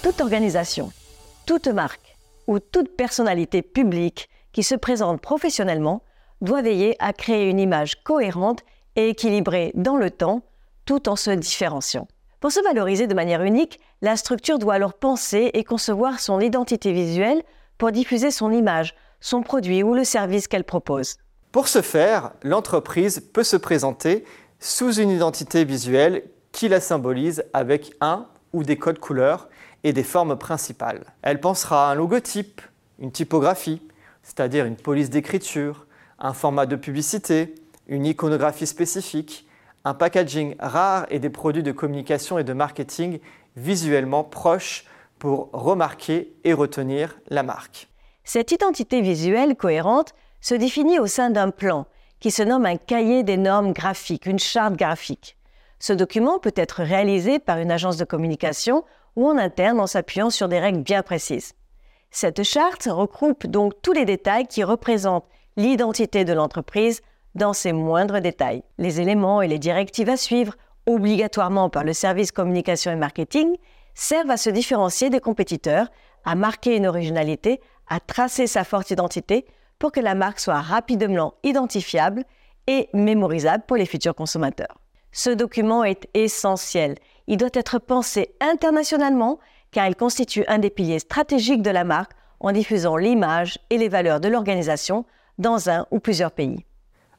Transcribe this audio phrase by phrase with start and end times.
[0.00, 0.92] Toute organisation,
[1.44, 2.16] toute marque
[2.46, 6.02] ou toute personnalité publique qui se présente professionnellement
[6.40, 8.60] doit veiller à créer une image cohérente
[8.94, 10.42] et équilibrée dans le temps
[10.84, 12.06] tout en se différenciant.
[12.38, 16.92] Pour se valoriser de manière unique, la structure doit alors penser et concevoir son identité
[16.92, 17.42] visuelle
[17.76, 21.16] pour diffuser son image, son produit ou le service qu'elle propose.
[21.50, 24.24] Pour ce faire, l'entreprise peut se présenter
[24.60, 29.48] sous une identité visuelle qui la symbolise avec un ou des codes couleurs
[29.84, 31.04] et des formes principales.
[31.22, 32.60] Elle pensera à un logotype,
[32.98, 33.82] une typographie,
[34.22, 35.86] c'est-à-dire une police d'écriture,
[36.18, 37.54] un format de publicité,
[37.86, 39.46] une iconographie spécifique,
[39.84, 43.20] un packaging rare et des produits de communication et de marketing
[43.56, 44.84] visuellement proches
[45.18, 47.88] pour remarquer et retenir la marque.
[48.24, 51.86] Cette identité visuelle cohérente se définit au sein d'un plan
[52.20, 55.37] qui se nomme un cahier des normes graphiques, une charte graphique.
[55.78, 58.84] Ce document peut être réalisé par une agence de communication
[59.16, 61.54] ou en interne en s'appuyant sur des règles bien précises.
[62.10, 67.02] Cette charte regroupe donc tous les détails qui représentent l'identité de l'entreprise
[67.34, 68.62] dans ses moindres détails.
[68.78, 70.54] Les éléments et les directives à suivre,
[70.86, 73.56] obligatoirement par le service communication et marketing,
[73.94, 75.88] servent à se différencier des compétiteurs,
[76.24, 79.46] à marquer une originalité, à tracer sa forte identité
[79.78, 82.24] pour que la marque soit rapidement identifiable
[82.66, 84.78] et mémorisable pour les futurs consommateurs.
[85.20, 86.94] Ce document est essentiel.
[87.26, 89.40] Il doit être pensé internationalement
[89.72, 93.88] car il constitue un des piliers stratégiques de la marque en diffusant l'image et les
[93.88, 96.64] valeurs de l'organisation dans un ou plusieurs pays.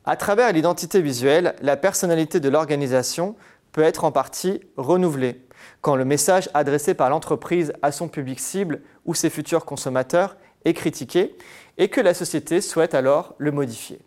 [0.06, 3.36] À travers l'identité visuelle, la personnalité de l'organisation
[3.74, 5.46] peut être en partie renouvelée
[5.82, 10.74] quand le message adressé par l'entreprise à son public cible ou ses futurs consommateurs est
[10.74, 11.36] critiqué
[11.78, 14.00] et que la société souhaite alors le modifier.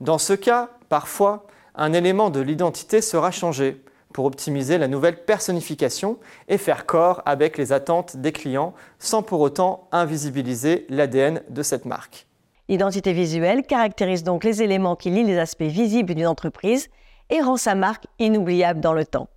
[0.00, 3.82] Dans ce cas, parfois, un élément de l'identité sera changé
[4.12, 6.18] pour optimiser la nouvelle personnification
[6.48, 11.84] et faire corps avec les attentes des clients sans pour autant invisibiliser l'ADN de cette
[11.84, 12.26] marque.
[12.68, 16.88] L'identité visuelle caractérise donc les éléments qui lient les aspects visibles d'une entreprise
[17.28, 19.28] et rend sa marque inoubliable dans le temps.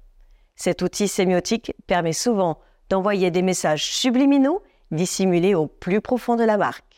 [0.56, 2.60] Cet outil sémiotique permet souvent
[2.90, 6.93] d'envoyer des messages subliminaux dissimulés au plus profond de la marque.